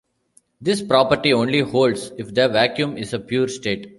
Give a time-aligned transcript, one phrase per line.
[0.59, 3.87] This property only holds if the vacuum is a pure state.